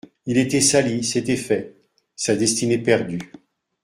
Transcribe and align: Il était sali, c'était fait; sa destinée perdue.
Il 0.25 0.39
était 0.39 0.61
sali, 0.61 1.03
c'était 1.03 1.37
fait; 1.37 1.75
sa 2.15 2.35
destinée 2.35 2.79
perdue. 2.79 3.31